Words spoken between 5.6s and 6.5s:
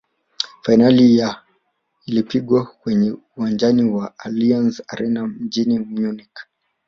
munich